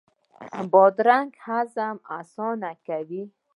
بادرنګ 0.71 1.31
هضم 1.45 1.95
اسانه 2.19 2.71
کوي. 2.85 3.23